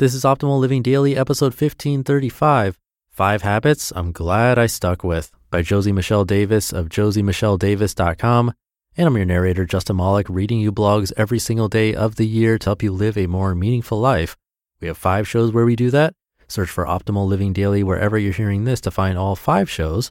This 0.00 0.12
is 0.12 0.24
Optimal 0.24 0.58
Living 0.58 0.82
Daily, 0.82 1.16
episode 1.16 1.52
1535 1.54 2.80
Five 3.10 3.42
Habits 3.42 3.92
I'm 3.94 4.10
Glad 4.10 4.58
I 4.58 4.66
Stuck 4.66 5.04
With 5.04 5.30
by 5.52 5.62
Josie 5.62 5.92
Michelle 5.92 6.24
Davis 6.24 6.72
of 6.72 6.88
josiemichelledavis.com. 6.88 8.52
And 8.96 9.06
I'm 9.06 9.16
your 9.16 9.24
narrator, 9.24 9.64
Justin 9.64 9.94
Malik, 9.94 10.26
reading 10.28 10.58
you 10.58 10.72
blogs 10.72 11.12
every 11.16 11.38
single 11.38 11.68
day 11.68 11.94
of 11.94 12.16
the 12.16 12.26
year 12.26 12.58
to 12.58 12.64
help 12.64 12.82
you 12.82 12.90
live 12.90 13.16
a 13.16 13.28
more 13.28 13.54
meaningful 13.54 14.00
life. 14.00 14.36
We 14.80 14.88
have 14.88 14.98
five 14.98 15.28
shows 15.28 15.52
where 15.52 15.64
we 15.64 15.76
do 15.76 15.92
that. 15.92 16.14
Search 16.48 16.70
for 16.70 16.86
Optimal 16.86 17.28
Living 17.28 17.52
Daily 17.52 17.84
wherever 17.84 18.18
you're 18.18 18.32
hearing 18.32 18.64
this 18.64 18.80
to 18.80 18.90
find 18.90 19.16
all 19.16 19.36
five 19.36 19.70
shows. 19.70 20.10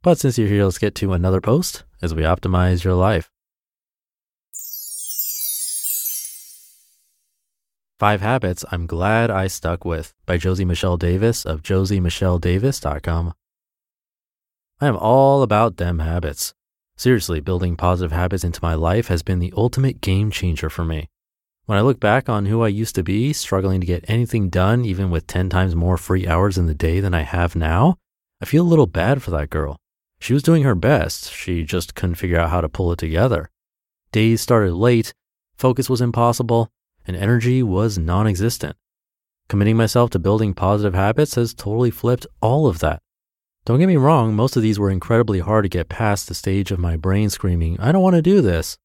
But 0.00 0.18
since 0.18 0.38
you're 0.38 0.48
here, 0.48 0.64
let's 0.64 0.78
get 0.78 0.94
to 0.94 1.12
another 1.12 1.42
post 1.42 1.84
as 2.00 2.14
we 2.14 2.22
optimize 2.22 2.82
your 2.82 2.94
life. 2.94 3.30
Five 7.98 8.20
Habits 8.20 8.64
I'm 8.70 8.86
Glad 8.86 9.28
I 9.28 9.48
Stuck 9.48 9.84
With 9.84 10.14
by 10.24 10.36
Josie 10.36 10.64
Michelle 10.64 10.96
Davis 10.96 11.44
of 11.44 11.64
josiemichelledavis.com. 11.64 13.34
I 14.80 14.86
am 14.86 14.96
all 14.96 15.42
about 15.42 15.78
them 15.78 15.98
habits. 15.98 16.54
Seriously, 16.96 17.40
building 17.40 17.74
positive 17.76 18.12
habits 18.12 18.44
into 18.44 18.60
my 18.62 18.74
life 18.74 19.08
has 19.08 19.24
been 19.24 19.40
the 19.40 19.52
ultimate 19.56 20.00
game 20.00 20.30
changer 20.30 20.70
for 20.70 20.84
me. 20.84 21.08
When 21.66 21.76
I 21.76 21.80
look 21.80 21.98
back 21.98 22.28
on 22.28 22.46
who 22.46 22.62
I 22.62 22.68
used 22.68 22.94
to 22.94 23.02
be, 23.02 23.32
struggling 23.32 23.80
to 23.80 23.86
get 23.86 24.08
anything 24.08 24.48
done, 24.48 24.84
even 24.84 25.10
with 25.10 25.26
10 25.26 25.48
times 25.48 25.74
more 25.74 25.96
free 25.96 26.24
hours 26.24 26.56
in 26.56 26.66
the 26.66 26.74
day 26.74 27.00
than 27.00 27.14
I 27.14 27.22
have 27.22 27.56
now, 27.56 27.96
I 28.40 28.44
feel 28.44 28.62
a 28.62 28.70
little 28.70 28.86
bad 28.86 29.24
for 29.24 29.32
that 29.32 29.50
girl. 29.50 29.76
She 30.20 30.34
was 30.34 30.44
doing 30.44 30.62
her 30.62 30.76
best, 30.76 31.32
she 31.32 31.64
just 31.64 31.96
couldn't 31.96 32.14
figure 32.14 32.38
out 32.38 32.50
how 32.50 32.60
to 32.60 32.68
pull 32.68 32.92
it 32.92 33.00
together. 33.00 33.50
Days 34.12 34.40
started 34.40 34.74
late, 34.74 35.12
focus 35.56 35.90
was 35.90 36.00
impossible, 36.00 36.70
and 37.08 37.16
energy 37.16 37.62
was 37.62 37.98
non 37.98 38.28
existent. 38.28 38.76
Committing 39.48 39.78
myself 39.78 40.10
to 40.10 40.18
building 40.18 40.52
positive 40.52 40.94
habits 40.94 41.34
has 41.36 41.54
totally 41.54 41.90
flipped 41.90 42.26
all 42.42 42.66
of 42.66 42.80
that. 42.80 43.00
Don't 43.64 43.78
get 43.78 43.86
me 43.86 43.96
wrong, 43.96 44.34
most 44.34 44.56
of 44.56 44.62
these 44.62 44.78
were 44.78 44.90
incredibly 44.90 45.40
hard 45.40 45.64
to 45.64 45.68
get 45.68 45.88
past 45.88 46.28
the 46.28 46.34
stage 46.34 46.70
of 46.70 46.78
my 46.78 46.96
brain 46.96 47.30
screaming, 47.30 47.80
I 47.80 47.90
don't 47.92 48.02
want 48.02 48.16
to 48.16 48.22
do 48.22 48.40
this. 48.40 48.78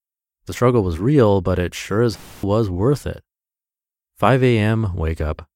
The 0.45 0.53
struggle 0.53 0.83
was 0.83 0.99
real, 0.99 1.41
but 1.41 1.59
it 1.59 1.73
sure 1.73 2.01
as 2.01 2.17
was 2.41 2.69
worth 2.69 3.05
it. 3.05 3.23
5 4.17 4.43
a.m., 4.43 4.95
wake 4.95 5.21
up. 5.21 5.47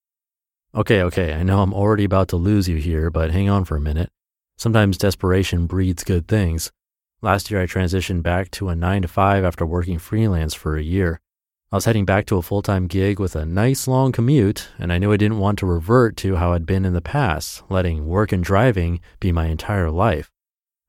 Okay, 0.75 1.01
okay, 1.03 1.33
I 1.33 1.43
know 1.43 1.61
I'm 1.61 1.73
already 1.73 2.03
about 2.03 2.27
to 2.29 2.35
lose 2.35 2.69
you 2.69 2.77
here, 2.77 3.09
but 3.09 3.31
hang 3.31 3.49
on 3.49 3.65
for 3.65 3.75
a 3.75 3.81
minute. 3.81 4.09
Sometimes 4.57 4.97
desperation 4.97 5.67
breeds 5.67 6.03
good 6.03 6.27
things. 6.27 6.71
Last 7.21 7.49
year, 7.49 7.61
I 7.61 7.65
transitioned 7.65 8.23
back 8.23 8.51
to 8.51 8.69
a 8.69 8.75
9 8.75 9.01
to 9.03 9.07
5 9.07 9.43
after 9.43 9.65
working 9.65 9.99
freelance 9.99 10.53
for 10.53 10.77
a 10.77 10.83
year. 10.83 11.19
I 11.69 11.75
was 11.75 11.83
heading 11.83 12.05
back 12.05 12.25
to 12.27 12.37
a 12.37 12.41
full 12.41 12.61
time 12.61 12.87
gig 12.87 13.19
with 13.19 13.35
a 13.35 13.45
nice 13.45 13.89
long 13.89 14.13
commute, 14.13 14.69
and 14.79 14.93
I 14.93 14.97
knew 14.97 15.11
I 15.11 15.17
didn't 15.17 15.39
want 15.39 15.59
to 15.59 15.65
revert 15.65 16.15
to 16.17 16.37
how 16.37 16.53
I'd 16.53 16.65
been 16.65 16.85
in 16.85 16.93
the 16.93 17.01
past, 17.01 17.61
letting 17.67 18.07
work 18.07 18.31
and 18.31 18.41
driving 18.41 19.01
be 19.19 19.33
my 19.33 19.47
entire 19.47 19.91
life. 19.91 20.31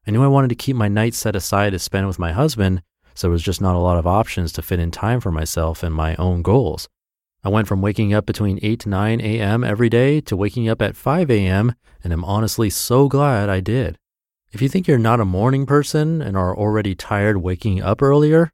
I 0.06 0.12
knew 0.12 0.22
I 0.22 0.28
wanted 0.28 0.50
to 0.50 0.54
keep 0.54 0.76
my 0.76 0.86
nights 0.86 1.18
set 1.18 1.34
aside 1.34 1.70
to 1.70 1.80
spend 1.80 2.06
with 2.06 2.20
my 2.20 2.30
husband, 2.30 2.82
so 3.12 3.26
there 3.26 3.32
was 3.32 3.42
just 3.42 3.60
not 3.60 3.74
a 3.74 3.80
lot 3.80 3.98
of 3.98 4.06
options 4.06 4.52
to 4.52 4.62
fit 4.62 4.78
in 4.78 4.92
time 4.92 5.18
for 5.20 5.32
myself 5.32 5.82
and 5.82 5.92
my 5.92 6.14
own 6.14 6.42
goals. 6.42 6.88
I 7.42 7.48
went 7.48 7.66
from 7.66 7.82
waking 7.82 8.14
up 8.14 8.24
between 8.24 8.60
8 8.62 8.78
to 8.78 8.88
9 8.88 9.20
a.m. 9.20 9.64
every 9.64 9.88
day 9.88 10.20
to 10.20 10.36
waking 10.36 10.68
up 10.68 10.80
at 10.80 10.94
5 10.94 11.28
a.m., 11.28 11.74
and 12.04 12.12
I'm 12.12 12.24
honestly 12.24 12.70
so 12.70 13.08
glad 13.08 13.48
I 13.48 13.58
did. 13.58 13.98
If 14.52 14.62
you 14.62 14.68
think 14.68 14.86
you're 14.86 14.96
not 14.96 15.18
a 15.18 15.24
morning 15.24 15.66
person 15.66 16.22
and 16.22 16.36
are 16.36 16.56
already 16.56 16.94
tired 16.94 17.38
waking 17.38 17.82
up 17.82 18.00
earlier, 18.00 18.52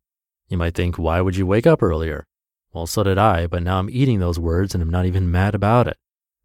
you 0.49 0.59
might 0.59 0.75
think, 0.75 0.99
why 0.99 1.21
would 1.21 1.37
you 1.37 1.47
wake 1.47 1.67
up 1.67 1.83
earlier? 1.83 2.27
Well, 2.73 2.87
so 2.87 3.03
did 3.03 3.19
I, 3.19 3.47
but 3.47 3.63
now 3.63 3.79
I'm 3.79 3.89
eating 3.89 4.21
those 4.21 4.39
words 4.39 4.75
and 4.75 4.83
I'm 4.83 4.91
not 4.91 5.07
even 5.07 5.31
mad 5.31 5.55
about 5.55 5.89
it. 5.89 5.97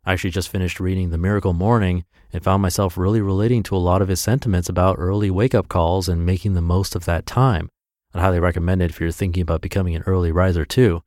I 0.05 0.13
actually 0.13 0.29
just 0.29 0.49
finished 0.49 0.79
reading 0.79 1.09
The 1.09 1.17
Miracle 1.17 1.53
Morning 1.53 2.05
and 2.31 2.43
found 2.43 2.61
myself 2.61 2.97
really 2.97 3.19
relating 3.19 3.63
to 3.63 3.75
a 3.75 3.77
lot 3.77 4.01
of 4.01 4.07
his 4.07 4.21
sentiments 4.21 4.69
about 4.69 4.95
early 4.97 5.29
wake 5.29 5.53
up 5.53 5.67
calls 5.67 6.07
and 6.07 6.25
making 6.25 6.53
the 6.53 6.61
most 6.61 6.95
of 6.95 7.05
that 7.05 7.25
time. 7.25 7.69
I'd 8.13 8.21
highly 8.21 8.39
recommend 8.39 8.81
it 8.81 8.91
if 8.91 9.01
you're 9.01 9.11
thinking 9.11 9.41
about 9.41 9.61
becoming 9.61 9.95
an 9.95 10.03
early 10.03 10.31
riser 10.31 10.65
too. 10.65 11.01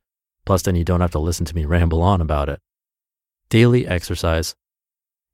Plus, 0.45 0.61
then 0.61 0.75
you 0.75 0.83
don't 0.83 1.01
have 1.01 1.11
to 1.11 1.19
listen 1.19 1.45
to 1.45 1.55
me 1.55 1.65
ramble 1.65 2.01
on 2.01 2.21
about 2.21 2.49
it. 2.49 2.59
Daily 3.49 3.87
exercise. 3.87 4.55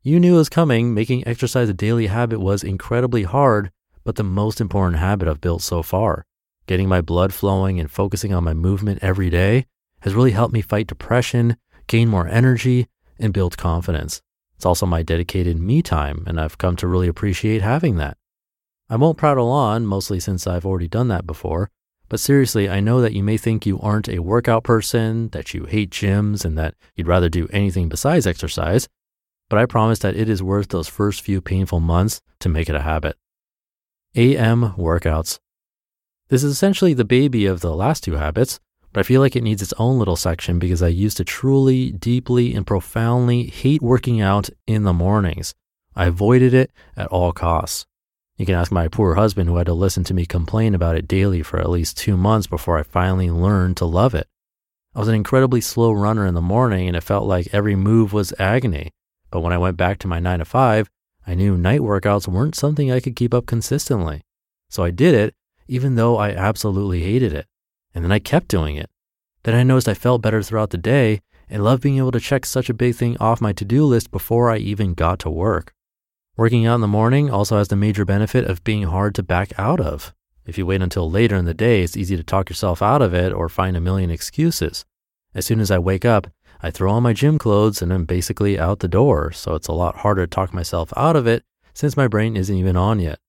You 0.01 0.19
knew 0.19 0.35
it 0.35 0.37
was 0.37 0.49
coming. 0.49 0.93
Making 0.93 1.27
exercise 1.27 1.67
a 1.67 1.73
daily 1.73 2.07
habit 2.07 2.39
was 2.39 2.63
incredibly 2.63 3.23
hard, 3.23 3.71
but 4.03 4.15
the 4.15 4.23
most 4.23 4.61
important 4.61 4.99
habit 4.99 5.27
I've 5.27 5.41
built 5.41 5.61
so 5.61 5.83
far 5.83 6.25
getting 6.69 6.87
my 6.87 7.01
blood 7.01 7.33
flowing 7.33 7.79
and 7.79 7.89
focusing 7.89 8.31
on 8.31 8.43
my 8.43 8.53
movement 8.53 8.99
every 9.01 9.27
day 9.27 9.65
has 10.01 10.13
really 10.13 10.29
helped 10.29 10.53
me 10.53 10.61
fight 10.61 10.85
depression, 10.85 11.57
gain 11.87 12.07
more 12.07 12.27
energy, 12.27 12.87
and 13.17 13.33
build 13.33 13.57
confidence. 13.57 14.21
It's 14.55 14.67
also 14.67 14.85
my 14.85 15.01
dedicated 15.01 15.57
me 15.57 15.81
time, 15.81 16.23
and 16.27 16.39
I've 16.39 16.59
come 16.59 16.75
to 16.75 16.87
really 16.87 17.07
appreciate 17.07 17.63
having 17.63 17.95
that. 17.95 18.17
I 18.87 18.97
won't 18.97 19.17
prattle 19.17 19.49
on, 19.49 19.87
mostly 19.87 20.19
since 20.19 20.45
I've 20.45 20.63
already 20.63 20.87
done 20.87 21.07
that 21.07 21.25
before, 21.25 21.71
but 22.07 22.19
seriously, 22.19 22.69
I 22.69 22.81
know 22.81 23.01
that 23.01 23.13
you 23.13 23.23
may 23.23 23.37
think 23.37 23.65
you 23.65 23.79
aren't 23.79 24.07
a 24.07 24.19
workout 24.19 24.63
person, 24.63 25.29
that 25.29 25.55
you 25.55 25.65
hate 25.65 25.89
gyms, 25.89 26.45
and 26.45 26.55
that 26.59 26.75
you'd 26.95 27.07
rather 27.07 27.29
do 27.29 27.47
anything 27.51 27.89
besides 27.89 28.27
exercise, 28.27 28.87
but 29.49 29.57
I 29.57 29.65
promise 29.65 29.97
that 29.99 30.15
it 30.15 30.29
is 30.29 30.43
worth 30.43 30.67
those 30.67 30.87
first 30.87 31.21
few 31.21 31.41
painful 31.41 31.79
months 31.79 32.21
to 32.41 32.47
make 32.47 32.69
it 32.69 32.75
a 32.75 32.81
habit. 32.81 33.17
AM 34.15 34.73
workouts. 34.77 35.39
This 36.29 36.43
is 36.43 36.51
essentially 36.51 36.93
the 36.93 37.05
baby 37.05 37.47
of 37.47 37.61
the 37.61 37.75
last 37.75 38.03
two 38.03 38.13
habits, 38.13 38.59
but 38.93 38.99
I 38.99 39.03
feel 39.03 39.19
like 39.19 39.35
it 39.35 39.43
needs 39.43 39.63
its 39.63 39.73
own 39.79 39.97
little 39.97 40.15
section 40.15 40.59
because 40.59 40.83
I 40.83 40.87
used 40.89 41.17
to 41.17 41.23
truly, 41.23 41.91
deeply, 41.91 42.53
and 42.53 42.67
profoundly 42.67 43.47
hate 43.47 43.81
working 43.81 44.21
out 44.21 44.47
in 44.67 44.83
the 44.83 44.93
mornings. 44.93 45.55
I 45.95 46.05
avoided 46.05 46.53
it 46.53 46.71
at 46.95 47.07
all 47.07 47.31
costs. 47.31 47.87
You 48.37 48.45
can 48.45 48.55
ask 48.55 48.71
my 48.71 48.87
poor 48.87 49.15
husband 49.15 49.49
who 49.49 49.57
had 49.57 49.65
to 49.65 49.73
listen 49.73 50.03
to 50.05 50.13
me 50.13 50.27
complain 50.27 50.75
about 50.75 50.95
it 50.95 51.07
daily 51.07 51.41
for 51.41 51.59
at 51.59 51.69
least 51.69 51.97
two 51.97 52.15
months 52.15 52.45
before 52.45 52.77
I 52.77 52.83
finally 52.83 53.31
learned 53.31 53.77
to 53.77 53.85
love 53.85 54.13
it. 54.13 54.27
I 54.95 54.99
was 54.99 55.07
an 55.07 55.15
incredibly 55.15 55.61
slow 55.61 55.91
runner 55.91 56.27
in 56.27 56.35
the 56.35 56.41
morning 56.41 56.87
and 56.87 56.95
it 56.95 57.01
felt 57.01 57.25
like 57.25 57.49
every 57.51 57.75
move 57.75 58.13
was 58.13 58.33
agony. 58.39 58.91
But 59.31 59.41
when 59.41 59.51
I 59.51 59.57
went 59.57 59.77
back 59.77 59.97
to 59.99 60.07
my 60.07 60.19
nine 60.19 60.39
to 60.39 60.45
five, 60.45 60.89
I 61.25 61.33
knew 61.33 61.57
night 61.57 61.81
workouts 61.81 62.27
weren't 62.27 62.55
something 62.55 62.91
I 62.91 62.99
could 62.99 63.15
keep 63.15 63.33
up 63.33 63.45
consistently. 63.45 64.21
So 64.69 64.83
I 64.83 64.91
did 64.91 65.15
it 65.15 65.35
even 65.69 65.95
though 65.95 66.17
I 66.17 66.31
absolutely 66.31 67.03
hated 67.03 67.31
it. 67.31 67.45
And 67.93 68.03
then 68.03 68.11
I 68.11 68.19
kept 68.19 68.47
doing 68.47 68.75
it. 68.75 68.89
Then 69.43 69.55
I 69.55 69.63
noticed 69.63 69.87
I 69.87 69.93
felt 69.93 70.21
better 70.21 70.41
throughout 70.41 70.71
the 70.71 70.77
day 70.77 71.21
and 71.49 71.63
loved 71.63 71.83
being 71.83 71.97
able 71.97 72.11
to 72.11 72.19
check 72.19 72.45
such 72.45 72.69
a 72.69 72.73
big 72.73 72.95
thing 72.95 73.15
off 73.19 73.41
my 73.41 73.53
to 73.53 73.65
do 73.65 73.85
list 73.85 74.11
before 74.11 74.49
I 74.49 74.57
even 74.57 74.93
got 74.93 75.19
to 75.19 75.29
work. 75.29 75.73
Working 76.35 76.65
out 76.65 76.75
in 76.75 76.81
the 76.81 76.87
morning 76.87 77.29
also 77.29 77.57
has 77.57 77.67
the 77.67 77.75
major 77.75 78.05
benefit 78.05 78.45
of 78.45 78.63
being 78.63 78.83
hard 78.83 79.15
to 79.15 79.23
back 79.23 79.51
out 79.57 79.79
of. 79.79 80.13
If 80.45 80.57
you 80.57 80.65
wait 80.65 80.81
until 80.81 81.09
later 81.09 81.35
in 81.35 81.45
the 81.45 81.53
day, 81.53 81.83
it's 81.83 81.97
easy 81.97 82.17
to 82.17 82.23
talk 82.23 82.49
yourself 82.49 82.81
out 82.81 83.01
of 83.01 83.13
it 83.13 83.31
or 83.31 83.49
find 83.49 83.77
a 83.77 83.81
million 83.81 84.09
excuses. 84.09 84.85
As 85.35 85.45
soon 85.45 85.59
as 85.59 85.69
I 85.69 85.77
wake 85.77 86.05
up, 86.05 86.27
I 86.61 86.71
throw 86.71 86.91
on 86.91 87.03
my 87.03 87.13
gym 87.13 87.37
clothes 87.37 87.81
and 87.81 87.93
I'm 87.93 88.05
basically 88.05 88.59
out 88.59 88.79
the 88.79 88.87
door, 88.87 89.31
so 89.31 89.53
it's 89.53 89.67
a 89.67 89.73
lot 89.73 89.97
harder 89.97 90.25
to 90.25 90.29
talk 90.29 90.53
myself 90.53 90.91
out 90.97 91.15
of 91.15 91.27
it 91.27 91.43
since 91.73 91.95
my 91.95 92.07
brain 92.07 92.35
isn't 92.35 92.55
even 92.55 92.75
on 92.75 92.99
yet. 92.99 93.19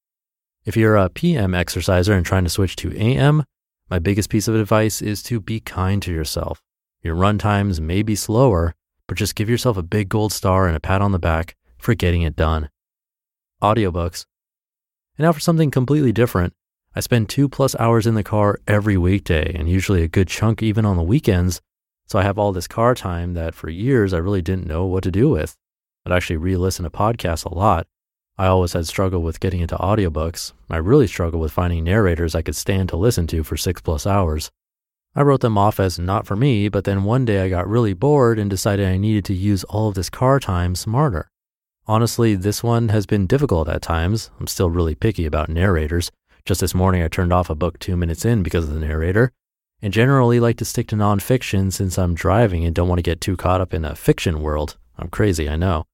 If 0.71 0.77
you're 0.77 0.97
a 0.97 1.09
PM 1.09 1.53
exerciser 1.53 2.13
and 2.13 2.25
trying 2.25 2.45
to 2.45 2.49
switch 2.49 2.77
to 2.77 2.97
AM, 2.97 3.43
my 3.91 3.99
biggest 3.99 4.31
piece 4.31 4.47
of 4.47 4.55
advice 4.55 5.03
is 5.03 5.21
to 5.25 5.41
be 5.41 5.59
kind 5.59 6.01
to 6.03 6.13
yourself. 6.13 6.63
Your 7.03 7.17
run 7.17 7.39
times 7.39 7.81
may 7.81 8.05
be 8.05 8.15
slower, 8.15 8.77
but 9.09 9.19
just 9.19 9.35
give 9.35 9.51
yourself 9.51 9.77
a 9.77 9.83
big 9.83 10.09
gold 10.09 10.33
star 10.33 10.69
and 10.69 10.77
a 10.77 10.79
pat 10.79 11.03
on 11.03 11.11
the 11.11 11.19
back 11.19 11.57
for 11.77 11.95
getting 11.95 12.23
it 12.23 12.37
done. 12.37 12.71
Audiobooks. 13.61 14.27
And 15.19 15.25
now 15.25 15.33
for 15.33 15.41
something 15.41 15.73
completely 15.73 16.13
different. 16.13 16.53
I 16.95 17.01
spend 17.01 17.29
two 17.29 17.49
plus 17.49 17.75
hours 17.81 18.07
in 18.07 18.15
the 18.15 18.23
car 18.23 18.61
every 18.69 18.97
weekday 18.97 19.53
and 19.53 19.69
usually 19.69 20.05
a 20.05 20.09
good 20.09 20.29
chunk 20.29 20.63
even 20.63 20.87
on 20.87 20.97
the 20.97 21.03
weekends. 21.03 21.61
So 22.07 22.17
I 22.17 22.23
have 22.23 22.39
all 22.39 22.53
this 22.53 22.69
car 22.69 22.95
time 22.95 23.35
that 23.35 23.57
for 23.57 23.71
years 23.71 24.15
I 24.15 24.19
really 24.19 24.41
didn't 24.41 24.69
know 24.69 24.87
what 24.87 25.03
to 25.03 25.11
do 25.11 25.31
with. 25.31 25.57
I'd 26.07 26.13
actually 26.13 26.37
re 26.37 26.57
listen 26.57 26.85
to 26.85 26.91
podcasts 26.91 27.45
a 27.45 27.53
lot 27.53 27.89
I 28.41 28.47
always 28.47 28.73
had 28.73 28.87
struggled 28.87 29.23
with 29.23 29.39
getting 29.39 29.61
into 29.61 29.77
audiobooks. 29.77 30.55
I 30.71 30.79
really 30.79 31.07
struggled 31.07 31.43
with 31.43 31.53
finding 31.53 31.85
narrators 31.85 32.35
I 32.35 32.41
could 32.41 32.57
stand 32.57 32.89
to 32.89 32.97
listen 32.97 33.27
to 33.27 33.45
for 33.45 33.59
six 33.59 33.83
plus 33.83 34.07
hours. 34.07 34.51
I 35.15 35.21
wrote 35.21 35.43
them 35.43 35.59
off 35.59 35.79
as 35.79 35.99
not 35.99 36.27
for 36.27 36.37
me, 36.37 36.71
but 36.71 36.85
then 36.85 37.05
one 37.05 37.27
day 37.27 37.43
I 37.43 37.51
got 37.51 37.69
really 37.69 37.93
bored 37.93 38.39
and 38.39 38.49
decided 38.49 38.89
I 38.89 38.97
needed 38.97 39.27
to 39.27 39.35
use 39.35 39.63
all 39.65 39.91
of 39.91 39.95
this 39.95 40.09
car 40.09 40.41
time 40.41 40.75
smarter. 40.75 41.29
Honestly, 41.87 42.35
this 42.35 42.63
one 42.63 42.89
has 42.89 43.05
been 43.05 43.27
difficult 43.27 43.69
at 43.69 43.83
times. 43.83 44.31
I'm 44.41 44.47
still 44.47 44.71
really 44.71 44.95
picky 44.95 45.27
about 45.27 45.51
narrators. 45.51 46.11
Just 46.47 46.63
this 46.63 46.75
morning, 46.75 47.03
I 47.03 47.09
turned 47.09 47.35
off 47.35 47.51
a 47.51 47.55
book 47.55 47.79
two 47.79 47.95
minutes 47.95 48.25
in 48.25 48.43
because 48.43 48.67
of 48.67 48.73
the 48.73 48.81
narrator, 48.81 49.33
and 49.83 49.93
generally 49.93 50.41
like 50.41 50.57
to 50.57 50.65
stick 50.65 50.89
to 50.89 50.97
nonfiction 50.97 51.71
since 51.71 51.99
I'm 51.99 52.15
driving 52.15 52.65
and 52.65 52.75
don't 52.75 52.89
want 52.89 53.01
to 53.01 53.11
get 53.11 53.21
too 53.21 53.37
caught 53.37 53.61
up 53.61 53.75
in 53.75 53.85
a 53.85 53.95
fiction 53.95 54.41
world. 54.41 54.79
I'm 54.97 55.09
crazy, 55.09 55.47
I 55.47 55.57
know. 55.57 55.85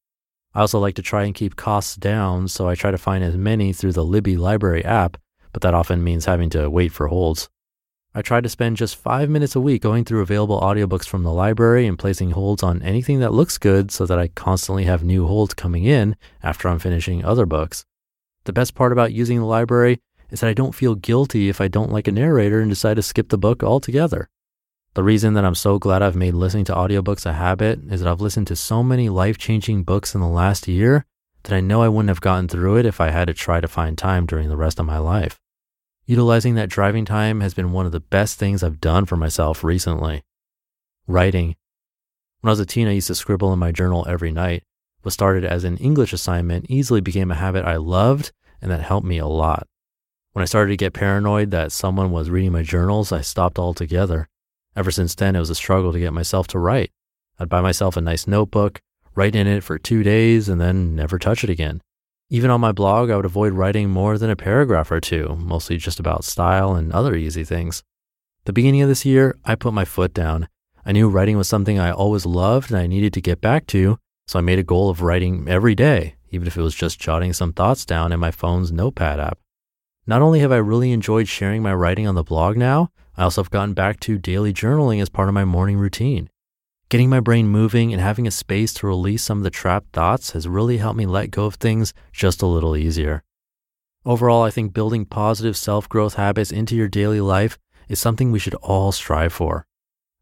I 0.57 0.61
also 0.61 0.79
like 0.79 0.95
to 0.95 1.03
try 1.03 1.25
and 1.25 1.35
keep 1.35 1.55
costs 1.55 1.97
down, 1.97 2.49
so 2.49 2.67
I 2.67 2.75
try 2.75 2.91
to 2.91 2.97
find 2.97 3.23
as 3.23 3.37
many 3.37 3.75
through 3.75 3.93
the 3.93 4.03
Libby 4.03 4.39
library 4.39 4.83
app, 4.83 5.19
but 5.53 5.61
that 5.61 5.75
often 5.75 6.03
means 6.03 6.25
having 6.25 6.49
to 6.49 6.71
wait 6.71 6.93
for 6.93 7.09
holds. 7.09 7.51
I 8.15 8.23
try 8.23 8.41
to 8.41 8.49
spend 8.49 8.79
just 8.79 8.97
five 8.97 9.29
minutes 9.29 9.55
a 9.55 9.61
week 9.61 9.83
going 9.83 10.07
through 10.07 10.23
available 10.23 10.59
audiobooks 10.59 11.07
from 11.07 11.25
the 11.25 11.33
library 11.33 11.87
and 11.87 11.99
placing 11.99 12.31
holds 12.31 12.63
on 12.63 12.81
anything 12.81 13.21
that 13.21 13.35
looks 13.35 13.59
good 13.59 13.91
so 13.91 14.07
that 14.07 14.19
I 14.19 14.29
constantly 14.29 14.85
have 14.85 15.05
new 15.05 15.27
holds 15.27 15.53
coming 15.53 15.85
in 15.85 16.17
after 16.43 16.69
I'm 16.69 16.79
finishing 16.79 17.23
other 17.23 17.45
books. 17.45 17.85
The 18.45 18.55
best 18.55 18.75
part 18.75 18.93
about 18.93 19.13
using 19.13 19.39
the 19.39 19.45
library 19.45 20.01
is 20.31 20.41
that 20.41 20.49
I 20.49 20.55
don't 20.55 20.75
feel 20.75 20.95
guilty 20.95 21.51
if 21.51 21.61
I 21.61 21.69
don't 21.69 21.93
like 21.93 22.09
a 22.09 22.13
narrator 22.13 22.61
and 22.61 22.71
decide 22.71 22.95
to 22.95 23.03
skip 23.03 23.29
the 23.29 23.37
book 23.37 23.63
altogether. 23.63 24.31
The 24.97 25.03
reason 25.03 25.35
that 25.35 25.45
I'm 25.45 25.55
so 25.55 25.79
glad 25.79 26.01
I've 26.01 26.17
made 26.17 26.33
listening 26.33 26.65
to 26.65 26.75
audiobooks 26.75 27.27
a 27.27 27.35
habit 27.35 27.81
is 27.91 28.01
that 28.01 28.11
I've 28.11 28.23
listened 28.23 28.47
to 28.47 28.57
so 28.57 28.83
many 28.83 29.11
life 29.11 29.37
changing 29.37 29.83
books 29.83 30.15
in 30.15 30.23
the 30.23 30.27
last 30.27 30.67
year 30.67 31.05
that 31.43 31.55
I 31.55 31.61
know 31.61 31.83
I 31.83 31.89
wouldn't 31.89 32.09
have 32.09 32.23
gotten 32.23 32.49
through 32.49 32.79
it 32.79 32.87
if 32.87 32.99
I 32.99 33.11
had 33.11 33.27
to 33.27 33.35
try 33.35 33.61
to 33.61 33.69
find 33.69 33.99
time 33.99 34.25
during 34.25 34.49
the 34.49 34.57
rest 34.57 34.81
of 34.81 34.87
my 34.87 34.97
life. 34.97 35.39
Utilizing 36.07 36.55
that 36.55 36.71
driving 36.71 37.05
time 37.05 37.43
has 37.43 37.53
been 37.53 37.73
one 37.73 37.85
of 37.85 37.93
the 37.93 38.01
best 38.01 38.39
things 38.39 38.63
I've 38.63 38.81
done 38.81 39.05
for 39.05 39.19
myself 39.19 39.63
recently. 39.63 40.23
Writing. 41.07 41.57
When 42.41 42.49
I 42.49 42.53
was 42.53 42.61
a 42.61 42.65
teen, 42.65 42.89
I 42.89 42.93
used 42.93 43.09
to 43.09 43.15
scribble 43.15 43.53
in 43.53 43.59
my 43.59 43.73
journal 43.73 44.07
every 44.09 44.33
night. 44.33 44.63
What 45.03 45.13
started 45.13 45.45
as 45.45 45.65
an 45.65 45.77
English 45.77 46.15
assignment 46.15 46.71
easily 46.71 47.03
became 47.03 47.31
a 47.31 47.35
habit 47.35 47.67
I 47.67 47.77
loved 47.77 48.33
and 48.63 48.71
that 48.71 48.81
helped 48.81 49.07
me 49.07 49.19
a 49.19 49.27
lot. 49.27 49.69
When 50.33 50.43
I 50.43 50.47
started 50.47 50.71
to 50.71 50.79
get 50.79 50.95
paranoid 50.95 51.51
that 51.51 51.71
someone 51.71 52.13
was 52.13 52.31
reading 52.31 52.53
my 52.53 52.63
journals, 52.63 53.13
I 53.13 53.21
stopped 53.21 53.59
altogether. 53.59 54.31
Ever 54.77 54.91
since 54.91 55.15
then, 55.15 55.35
it 55.35 55.41
was 55.41 55.51
a 55.51 55.55
struggle 55.55 55.93
to 55.93 55.99
get 55.99 56.13
myself 56.13 56.47
to 56.49 56.59
write. 56.59 56.91
I'd 57.39 57.49
buy 57.49 57.63
myself 57.63 57.97
a 57.97 58.03
nice 58.03 58.27
notebook, 58.27 58.81
write 59.15 59.35
in 59.35 59.47
it 59.47 59.65
for 59.65 59.79
two 59.79 60.03
days, 60.03 60.49
and 60.49 60.61
then 60.61 60.95
never 60.95 61.19
touch 61.19 61.43
it 61.43 61.51
again. 61.51 61.81
Even 62.29 62.51
on 62.51 62.61
my 62.61 62.73
blog, 62.73 63.09
I 63.09 63.17
would 63.17 63.25
avoid 63.25 63.55
writing 63.55 63.89
more 63.89 64.19
than 64.19 64.31
a 64.31 64.37
paragraph 64.37 64.91
or 64.91 65.01
two, 65.01 65.37
mostly 65.41 65.77
just 65.79 65.99
about 65.99 66.25
style 66.25 66.75
and 66.75 66.93
other 66.93 67.15
easy 67.15 67.45
things. 67.45 67.83
The 68.45 68.53
beginning 68.53 68.83
of 68.83 68.89
this 68.89 69.07
year, 69.07 69.37
I 69.45 69.55
put 69.55 69.73
my 69.73 69.85
foot 69.85 70.13
down. 70.13 70.49
I 70.85 70.93
knew 70.93 71.09
writing 71.09 71.37
was 71.37 71.49
something 71.49 71.79
I 71.79 71.91
always 71.91 72.27
loved 72.27 72.71
and 72.71 72.79
I 72.79 72.87
needed 72.87 73.13
to 73.15 73.21
get 73.21 73.41
back 73.41 73.67
to, 73.69 73.99
so 74.27 74.39
I 74.39 74.43
made 74.43 74.59
a 74.59 74.65
goal 74.65 74.91
of 74.91 75.03
writing 75.03 75.49
every 75.49 75.75
day, 75.75 76.17
even 76.31 76.47
if 76.47 76.57
it 76.57 76.63
was 76.63 76.75
just 76.75 77.01
jotting 77.01 77.33
some 77.33 77.53
thoughts 77.53 77.85
down 77.85 78.13
in 78.13 78.21
my 78.21 78.31
phone's 78.31 78.73
notepad 78.73 79.21
app. 79.21 79.39
Not 80.07 80.23
only 80.23 80.41
have 80.41 80.53
I 80.53 80.57
really 80.57 80.93
enjoyed 80.93 81.29
sharing 81.29 81.63
my 81.63 81.75
writing 81.75 82.07
on 82.07 82.15
the 82.15 82.23
blog 82.23 82.57
now, 82.57 82.91
I 83.17 83.25
also 83.25 83.43
have 83.43 83.51
gotten 83.51 83.73
back 83.73 83.99
to 84.01 84.19
daily 84.19 84.53
journaling 84.53 85.01
as 85.01 85.09
part 85.09 85.29
of 85.29 85.35
my 85.35 85.45
morning 85.45 85.79
routine. 85.79 86.29
Getting 86.89 87.09
my 87.09 87.21
brain 87.21 87.49
moving 87.49 87.93
and 87.93 88.01
having 88.01 88.27
a 88.27 88.31
space 88.31 88.73
to 88.75 88.87
release 88.87 89.23
some 89.23 89.39
of 89.39 89.45
the 89.45 89.51
trapped 89.51 89.93
thoughts 89.93 90.33
has 90.33 90.47
really 90.47 90.77
helped 90.77 90.99
me 90.99 91.07
let 91.07 91.31
go 91.31 91.47
of 91.47 91.55
things 91.55 91.95
just 92.13 92.43
a 92.43 92.47
little 92.47 92.77
easier. 92.77 93.23
Overall, 94.05 94.43
I 94.43 94.51
think 94.51 94.73
building 94.73 95.05
positive 95.05 95.57
self 95.57 95.89
growth 95.89 96.15
habits 96.15 96.53
into 96.53 96.77
your 96.77 96.89
daily 96.89 97.21
life 97.21 97.59
is 97.89 97.99
something 97.99 98.31
we 98.31 98.39
should 98.39 98.55
all 98.57 98.93
strive 98.93 99.33
for. 99.33 99.67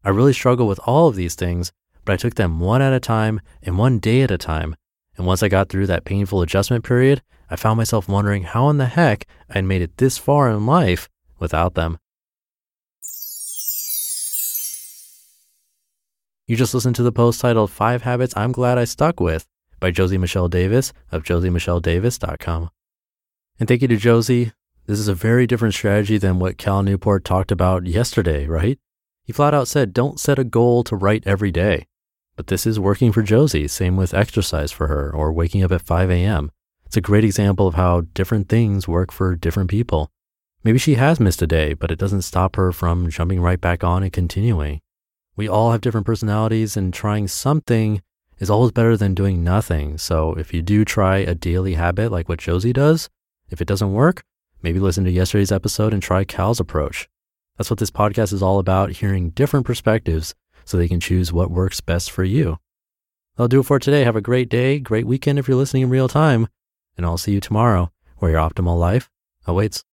I 0.03 0.09
really 0.09 0.33
struggle 0.33 0.67
with 0.67 0.79
all 0.85 1.07
of 1.07 1.15
these 1.15 1.35
things, 1.35 1.71
but 2.03 2.13
I 2.13 2.17
took 2.17 2.35
them 2.35 2.59
one 2.59 2.81
at 2.81 2.93
a 2.93 2.99
time 2.99 3.41
and 3.61 3.77
one 3.77 3.99
day 3.99 4.21
at 4.21 4.31
a 4.31 4.37
time. 4.37 4.75
And 5.17 5.27
once 5.27 5.43
I 5.43 5.49
got 5.49 5.69
through 5.69 5.87
that 5.87 6.05
painful 6.05 6.41
adjustment 6.41 6.83
period, 6.83 7.21
I 7.49 7.57
found 7.57 7.77
myself 7.77 8.07
wondering 8.07 8.43
how 8.43 8.69
in 8.69 8.77
the 8.77 8.87
heck 8.87 9.27
I'd 9.49 9.65
made 9.65 9.81
it 9.81 9.97
this 9.97 10.17
far 10.17 10.49
in 10.49 10.65
life 10.65 11.09
without 11.39 11.75
them. 11.75 11.99
You 16.47 16.55
just 16.55 16.75
listened 16.75 16.95
to 16.97 17.01
the 17.01 17.11
post 17.11 17.41
titled 17.41 17.71
Five 17.71 18.03
Habits 18.03 18.37
I'm 18.37 18.51
Glad 18.51 18.77
I 18.77 18.83
Stuck 18.83 19.19
With 19.19 19.47
by 19.79 19.89
Josie 19.89 20.19
Michelle 20.19 20.47
Davis 20.47 20.93
of 21.11 21.23
josiemichelledavis.com. 21.23 22.69
And 23.59 23.67
thank 23.67 23.81
you 23.81 23.87
to 23.87 23.97
Josie. 23.97 24.51
This 24.85 24.99
is 24.99 25.07
a 25.07 25.15
very 25.15 25.47
different 25.47 25.73
strategy 25.73 26.19
than 26.19 26.37
what 26.37 26.59
Cal 26.59 26.83
Newport 26.83 27.25
talked 27.25 27.51
about 27.51 27.87
yesterday, 27.87 28.45
right? 28.45 28.77
He 29.23 29.33
flat 29.33 29.55
out 29.55 29.67
said, 29.67 29.91
don't 29.91 30.19
set 30.19 30.37
a 30.37 30.43
goal 30.43 30.83
to 30.83 30.95
write 30.95 31.25
every 31.25 31.49
day. 31.49 31.87
But 32.35 32.45
this 32.45 32.67
is 32.67 32.79
working 32.79 33.11
for 33.11 33.23
Josie. 33.23 33.67
Same 33.67 33.97
with 33.97 34.13
exercise 34.13 34.71
for 34.71 34.85
her 34.85 35.11
or 35.11 35.33
waking 35.33 35.63
up 35.63 35.71
at 35.71 35.81
5 35.81 36.11
a.m. 36.11 36.51
It's 36.85 36.97
a 36.97 37.01
great 37.01 37.23
example 37.23 37.65
of 37.67 37.73
how 37.73 38.01
different 38.13 38.49
things 38.49 38.87
work 38.87 39.11
for 39.11 39.35
different 39.35 39.71
people. 39.71 40.11
Maybe 40.63 40.77
she 40.77 40.93
has 40.93 41.19
missed 41.19 41.41
a 41.41 41.47
day, 41.47 41.73
but 41.73 41.89
it 41.89 41.97
doesn't 41.97 42.21
stop 42.21 42.55
her 42.55 42.71
from 42.71 43.09
jumping 43.09 43.41
right 43.41 43.59
back 43.59 43.83
on 43.83 44.03
and 44.03 44.13
continuing. 44.13 44.81
We 45.35 45.47
all 45.47 45.71
have 45.71 45.81
different 45.81 46.05
personalities, 46.05 46.77
and 46.77 46.93
trying 46.93 47.27
something 47.27 48.01
is 48.39 48.49
always 48.49 48.71
better 48.71 48.95
than 48.95 49.13
doing 49.13 49.43
nothing. 49.43 49.97
So 49.97 50.33
if 50.33 50.53
you 50.53 50.61
do 50.61 50.85
try 50.85 51.17
a 51.17 51.35
daily 51.35 51.73
habit 51.73 52.11
like 52.11 52.29
what 52.29 52.39
Josie 52.39 52.73
does, 52.73 53.09
if 53.49 53.61
it 53.61 53.67
doesn't 53.67 53.93
work, 53.93 54.23
maybe 54.61 54.79
listen 54.79 55.03
to 55.05 55.11
yesterday's 55.11 55.51
episode 55.51 55.93
and 55.93 56.01
try 56.01 56.23
Cal's 56.23 56.59
approach. 56.59 57.07
That's 57.57 57.69
what 57.69 57.79
this 57.79 57.91
podcast 57.91 58.33
is 58.33 58.41
all 58.41 58.59
about 58.59 58.91
hearing 58.91 59.31
different 59.31 59.65
perspectives 59.65 60.35
so 60.63 60.77
they 60.77 60.87
can 60.87 60.99
choose 60.99 61.31
what 61.31 61.51
works 61.51 61.81
best 61.81 62.11
for 62.11 62.23
you. 62.23 62.57
That'll 63.35 63.49
do 63.49 63.59
it 63.59 63.65
for 63.65 63.79
today. 63.79 64.05
Have 64.05 64.15
a 64.15 64.21
great 64.21 64.47
day, 64.47 64.79
great 64.79 65.05
weekend 65.05 65.37
if 65.37 65.47
you're 65.47 65.57
listening 65.57 65.83
in 65.83 65.89
real 65.89 66.07
time, 66.07 66.47
and 66.95 67.05
I'll 67.05 67.17
see 67.17 67.33
you 67.33 67.41
tomorrow 67.41 67.91
where 68.17 68.31
your 68.31 68.39
optimal 68.39 68.79
life 68.79 69.09
awaits. 69.45 69.83